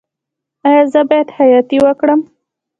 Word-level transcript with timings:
ایا 0.67 0.83
زه 0.91 1.01
باید 1.09 1.27
خیاطۍ 1.35 1.77
وکړم؟ 1.81 2.19